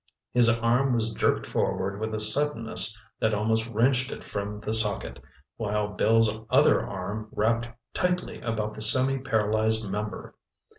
[0.31, 5.19] His arm was jerked forward with a suddenness that almost wrenched it from the socket,
[5.57, 10.33] while Bill's other arm wrapped tightly about the semi paralyzed member.